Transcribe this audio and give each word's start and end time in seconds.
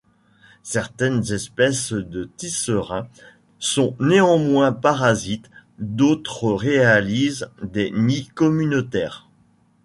Certaines 0.63 1.31
espèces 1.31 1.93
de 1.93 2.23
tisserins 2.35 3.07
sont 3.59 3.95
néanmoins 3.99 4.73
parasites, 4.73 5.51
d'autres 5.77 6.53
réalisent 6.53 7.51
des 7.61 7.91
nids 7.91 8.25
communautaires. 8.33 9.29